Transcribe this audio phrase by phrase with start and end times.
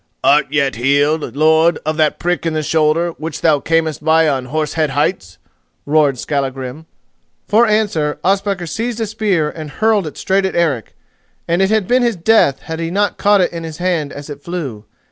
[0.23, 4.45] "Art yet healed, lord, of that prick in the shoulder which thou camest by on
[4.45, 5.37] Horse Head Heights?"
[5.85, 6.87] roared Skallagrim.
[7.47, 10.95] For answer, Ospakar seized a spear and hurled it straight at Eric,
[11.47, 14.27] and it had been his death had he not caught it in his hand as
[14.27, 14.85] it flew.